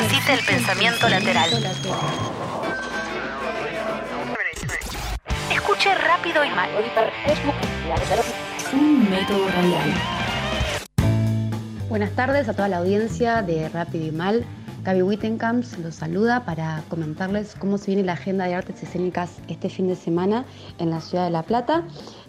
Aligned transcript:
Ejercite 0.00 0.32
el 0.32 0.44
pensamiento 0.44 1.08
lateral. 1.08 1.50
Escuche 5.50 5.92
rápido 5.96 6.44
y 6.44 6.50
mal. 6.50 6.70
Un 8.72 9.10
método 9.10 9.48
radial. 9.48 9.94
Buenas 11.88 12.12
tardes 12.12 12.48
a 12.48 12.52
toda 12.54 12.68
la 12.68 12.76
audiencia 12.76 13.42
de 13.42 13.68
Rápido 13.68 14.06
y 14.06 14.12
Mal. 14.12 14.46
Gaby 14.88 15.02
Wittenkamps 15.02 15.78
los 15.80 15.96
saluda 15.96 16.46
para 16.46 16.82
comentarles 16.88 17.54
cómo 17.56 17.76
se 17.76 17.90
viene 17.90 18.04
la 18.04 18.14
agenda 18.14 18.46
de 18.46 18.54
artes 18.54 18.82
escénicas 18.82 19.36
este 19.46 19.68
fin 19.68 19.86
de 19.86 19.94
semana 19.94 20.46
en 20.78 20.88
la 20.88 21.02
ciudad 21.02 21.26
de 21.26 21.30
La 21.30 21.42
Plata. 21.42 21.84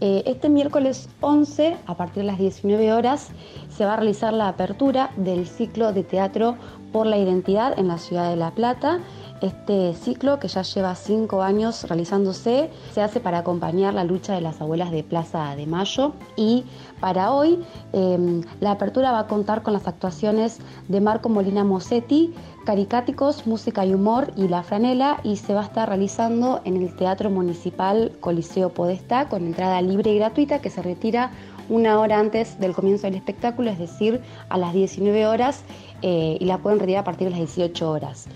Eh, 0.00 0.22
este 0.24 0.48
miércoles 0.48 1.08
11, 1.20 1.76
a 1.84 1.96
partir 1.96 2.22
de 2.22 2.28
las 2.28 2.38
19 2.38 2.92
horas, 2.92 3.30
se 3.76 3.84
va 3.84 3.94
a 3.94 3.96
realizar 3.96 4.32
la 4.32 4.46
apertura 4.46 5.10
del 5.16 5.48
ciclo 5.48 5.92
de 5.92 6.04
teatro 6.04 6.56
por 6.92 7.08
la 7.08 7.18
identidad 7.18 7.76
en 7.76 7.88
la 7.88 7.98
ciudad 7.98 8.30
de 8.30 8.36
La 8.36 8.52
Plata. 8.52 9.00
Este 9.44 9.92
ciclo, 9.92 10.38
que 10.38 10.48
ya 10.48 10.62
lleva 10.62 10.94
cinco 10.94 11.42
años 11.42 11.84
realizándose, 11.86 12.70
se 12.94 13.02
hace 13.02 13.20
para 13.20 13.40
acompañar 13.40 13.92
la 13.92 14.02
lucha 14.02 14.32
de 14.32 14.40
las 14.40 14.58
abuelas 14.62 14.90
de 14.90 15.04
Plaza 15.04 15.54
de 15.54 15.66
Mayo 15.66 16.14
y 16.34 16.64
para 16.98 17.30
hoy 17.30 17.62
eh, 17.92 18.40
la 18.60 18.70
apertura 18.70 19.12
va 19.12 19.18
a 19.18 19.26
contar 19.26 19.62
con 19.62 19.74
las 19.74 19.86
actuaciones 19.86 20.60
de 20.88 21.02
Marco 21.02 21.28
Molina 21.28 21.62
Mosetti, 21.62 22.32
Caricáticos, 22.64 23.46
Música 23.46 23.84
y 23.84 23.92
Humor 23.92 24.32
y 24.34 24.48
La 24.48 24.62
Franela 24.62 25.20
y 25.22 25.36
se 25.36 25.52
va 25.52 25.60
a 25.60 25.64
estar 25.64 25.90
realizando 25.90 26.62
en 26.64 26.78
el 26.78 26.96
Teatro 26.96 27.28
Municipal 27.28 28.12
Coliseo 28.20 28.70
Podestá 28.70 29.28
con 29.28 29.44
entrada 29.44 29.82
libre 29.82 30.10
y 30.10 30.16
gratuita 30.16 30.62
que 30.62 30.70
se 30.70 30.80
retira 30.80 31.32
una 31.68 32.00
hora 32.00 32.18
antes 32.18 32.58
del 32.60 32.72
comienzo 32.72 33.08
del 33.08 33.16
espectáculo, 33.16 33.68
es 33.68 33.78
decir, 33.78 34.22
a 34.48 34.56
las 34.56 34.72
19 34.72 35.26
horas 35.26 35.64
eh, 36.00 36.38
y 36.40 36.46
la 36.46 36.56
pueden 36.56 36.78
retirar 36.78 37.02
a 37.02 37.04
partir 37.04 37.26
de 37.26 37.32
las 37.32 37.40
18 37.40 37.90
horas. 37.90 38.26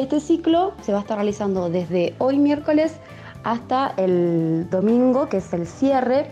Este 0.00 0.18
ciclo 0.18 0.72
se 0.80 0.92
va 0.92 0.98
a 0.98 1.00
estar 1.02 1.18
realizando 1.18 1.68
desde 1.68 2.14
hoy 2.16 2.38
miércoles 2.38 2.94
hasta 3.44 3.92
el 3.98 4.66
domingo, 4.70 5.28
que 5.28 5.36
es 5.36 5.52
el 5.52 5.66
cierre 5.66 6.30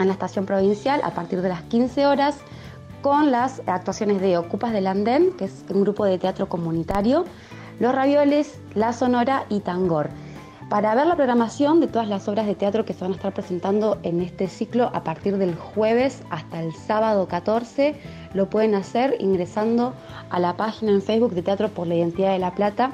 en 0.00 0.08
la 0.08 0.14
estación 0.14 0.46
provincial 0.46 1.00
a 1.04 1.12
partir 1.12 1.40
de 1.40 1.48
las 1.48 1.62
15 1.62 2.06
horas 2.06 2.38
con 3.02 3.30
las 3.30 3.62
actuaciones 3.66 4.20
de 4.20 4.36
Ocupas 4.36 4.72
del 4.72 4.88
Andén, 4.88 5.30
que 5.38 5.44
es 5.44 5.64
un 5.72 5.82
grupo 5.82 6.04
de 6.04 6.18
teatro 6.18 6.48
comunitario, 6.48 7.24
Los 7.78 7.94
Ravioles, 7.94 8.58
La 8.74 8.92
Sonora 8.92 9.44
y 9.48 9.60
Tangor. 9.60 10.10
Para 10.68 10.96
ver 10.96 11.06
la 11.06 11.14
programación 11.14 11.78
de 11.78 11.86
todas 11.86 12.08
las 12.08 12.26
obras 12.26 12.46
de 12.46 12.56
teatro 12.56 12.84
que 12.84 12.94
se 12.94 13.02
van 13.02 13.12
a 13.12 13.14
estar 13.14 13.32
presentando 13.32 13.98
en 14.02 14.22
este 14.22 14.48
ciclo 14.48 14.90
a 14.92 15.04
partir 15.04 15.38
del 15.38 15.54
jueves 15.54 16.24
hasta 16.30 16.60
el 16.60 16.74
sábado 16.74 17.28
14, 17.28 17.94
lo 18.32 18.50
pueden 18.50 18.74
hacer 18.74 19.14
ingresando 19.20 19.94
a 20.30 20.40
la 20.40 20.56
página 20.56 20.90
en 20.90 21.00
Facebook 21.00 21.32
de 21.32 21.42
Teatro 21.42 21.68
por 21.68 21.86
la 21.86 21.94
Identidad 21.94 22.32
de 22.32 22.40
La 22.40 22.56
Plata 22.56 22.90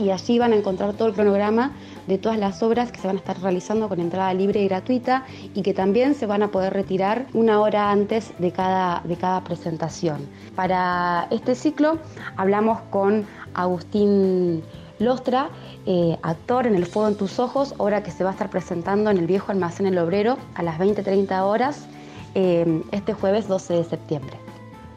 y 0.00 0.10
allí 0.10 0.38
van 0.38 0.52
a 0.52 0.56
encontrar 0.56 0.94
todo 0.94 1.08
el 1.08 1.14
cronograma 1.14 1.72
de 2.06 2.18
todas 2.18 2.38
las 2.38 2.62
obras 2.62 2.90
que 2.90 3.00
se 3.00 3.06
van 3.06 3.16
a 3.16 3.18
estar 3.18 3.40
realizando 3.40 3.88
con 3.88 4.00
entrada 4.00 4.32
libre 4.34 4.62
y 4.62 4.68
gratuita 4.68 5.24
y 5.54 5.62
que 5.62 5.74
también 5.74 6.14
se 6.14 6.26
van 6.26 6.42
a 6.42 6.48
poder 6.48 6.72
retirar 6.72 7.26
una 7.34 7.60
hora 7.60 7.90
antes 7.90 8.32
de 8.38 8.50
cada, 8.50 9.02
de 9.04 9.16
cada 9.16 9.44
presentación. 9.44 10.26
Para 10.56 11.28
este 11.30 11.54
ciclo 11.54 11.98
hablamos 12.36 12.80
con 12.90 13.26
Agustín 13.54 14.62
Lostra, 14.98 15.50
eh, 15.86 16.18
actor 16.22 16.66
en 16.66 16.74
El 16.74 16.86
Fuego 16.86 17.08
en 17.08 17.16
tus 17.16 17.38
Ojos, 17.38 17.74
obra 17.78 18.02
que 18.02 18.10
se 18.10 18.24
va 18.24 18.30
a 18.30 18.32
estar 18.32 18.50
presentando 18.50 19.10
en 19.10 19.18
el 19.18 19.26
viejo 19.26 19.52
almacén 19.52 19.86
El 19.86 19.98
Obrero 19.98 20.38
a 20.54 20.62
las 20.62 20.78
20-30 20.78 21.42
horas 21.42 21.86
eh, 22.34 22.82
este 22.92 23.12
jueves 23.12 23.48
12 23.48 23.74
de 23.74 23.84
septiembre. 23.84 24.36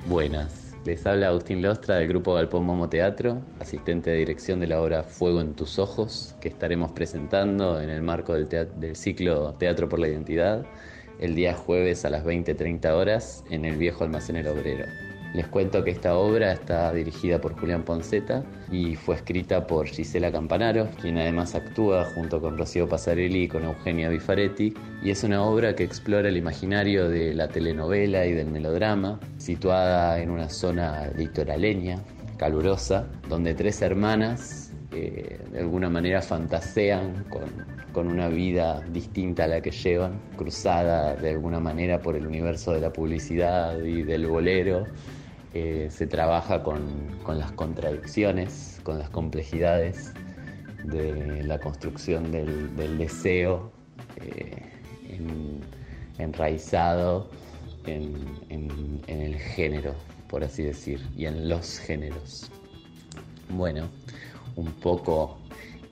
Buenas, 0.07 0.62
les 0.85 1.05
habla 1.05 1.29
Agustín 1.29 1.61
Lostra 1.61 1.95
del 1.95 2.09
grupo 2.09 2.33
Galpón 2.33 2.65
Momo 2.65 2.89
Teatro, 2.89 3.41
asistente 3.59 4.09
de 4.09 4.17
dirección 4.17 4.59
de 4.59 4.67
la 4.67 4.81
obra 4.81 5.03
Fuego 5.03 5.39
en 5.39 5.53
tus 5.53 5.79
Ojos, 5.79 6.35
que 6.41 6.49
estaremos 6.49 6.91
presentando 6.91 7.79
en 7.79 7.89
el 7.89 8.01
marco 8.01 8.33
del, 8.33 8.95
ciclo 8.95 9.53
Teatro 9.53 9.87
por 9.87 9.99
la 9.99 10.09
Identidad 10.09 10.65
el 11.19 11.35
día 11.35 11.53
jueves 11.53 12.03
a 12.03 12.09
las 12.09 12.25
20-30 12.25 12.91
horas 12.91 13.45
en 13.49 13.63
el 13.63 13.77
viejo 13.77 14.03
almacén 14.03 14.35
El 14.35 14.47
Obrero. 14.47 14.85
Les 15.33 15.47
cuento 15.47 15.83
que 15.83 15.89
esta 15.89 16.15
obra 16.15 16.53
está 16.53 16.93
dirigida 16.93 17.41
por 17.41 17.59
Julián 17.59 17.81
Ponceta 17.81 18.43
y 18.71 18.95
fue 18.95 19.15
escrita 19.15 19.65
por 19.65 19.87
Gisela 19.87 20.31
Campanaro, 20.31 20.87
quien 21.01 21.17
además 21.17 21.55
actúa 21.55 22.05
junto 22.13 22.39
con 22.39 22.55
Rocío 22.55 22.87
Pasarelli 22.87 23.43
y 23.43 23.47
con 23.47 23.63
Eugenia 23.63 24.09
Bifaretti, 24.09 24.75
y 25.01 25.09
es 25.09 25.23
una 25.23 25.41
obra 25.41 25.75
que 25.75 25.83
explora 25.83 26.29
el 26.29 26.37
imaginario 26.37 27.09
de 27.09 27.33
la 27.33 27.47
telenovela 27.47 28.27
y 28.27 28.33
del 28.33 28.51
melodrama, 28.51 29.19
situada 29.37 30.19
en 30.21 30.29
una 30.29 30.49
zona 30.49 31.07
litoraleña, 31.17 32.03
calurosa, 32.37 33.07
donde 33.27 33.55
tres 33.55 33.81
hermanas 33.81 34.71
eh, 34.91 35.39
de 35.51 35.59
alguna 35.59 35.89
manera 35.89 36.21
fantasean 36.21 37.23
con, 37.29 37.49
con, 37.91 38.07
una 38.07 38.27
vida 38.27 38.81
distinta 38.91 39.45
a 39.45 39.47
la 39.47 39.61
que 39.61 39.71
llevan, 39.71 40.19
cruzada 40.35 41.15
de 41.15 41.31
alguna 41.31 41.59
manera 41.59 41.99
por 41.99 42.15
el 42.15 42.27
universo 42.27 42.71
de 42.71 42.81
la 42.81 42.93
publicidad 42.93 43.79
y 43.79 44.03
del 44.03 44.27
bolero, 44.27 44.85
eh, 45.53 45.87
se 45.91 46.07
trabaja 46.07 46.63
con, 46.63 46.81
con, 47.23 47.37
las 47.37 47.51
contradicciones, 47.51 48.79
con 48.83 48.97
las 48.97 49.09
complejidades 49.09 50.13
de 50.83 51.43
la 51.43 51.59
construcción 51.59 52.31
del, 52.31 52.97
deseo 52.97 53.71
eh, 54.17 54.63
en, 55.09 55.59
enraizado 56.17 57.29
en, 57.85 58.15
en, 58.49 59.01
en, 59.07 59.21
el 59.21 59.35
género, 59.35 59.93
por 60.27 60.43
así 60.43 60.63
decir, 60.63 60.99
y 61.15 61.25
en 61.25 61.47
los 61.47 61.77
géneros. 61.79 62.49
Bueno, 63.49 63.87
un 64.55 64.71
poco 64.73 65.37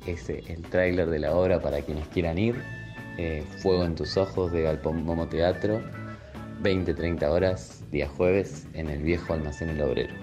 ese 0.07 0.43
el 0.47 0.63
tráiler 0.63 1.09
de 1.09 1.19
la 1.19 1.35
obra 1.35 1.61
para 1.61 1.81
quienes 1.81 2.07
quieran 2.07 2.38
ir. 2.38 2.55
Eh, 3.17 3.43
Fuego 3.59 3.83
en 3.83 3.93
tus 3.93 4.17
ojos 4.17 4.51
de 4.51 4.63
Galpón 4.63 5.03
Momo 5.03 5.28
Teatro 5.28 5.81
20-30 6.61 7.23
horas, 7.29 7.83
día 7.91 8.07
jueves, 8.07 8.67
en 8.73 8.89
el 8.89 9.01
viejo 9.01 9.33
almacén 9.33 9.69
El 9.69 9.81
Obrero. 9.81 10.13